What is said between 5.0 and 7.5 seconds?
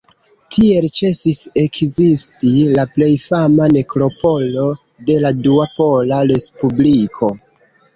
de la Dua Pola Respubliko.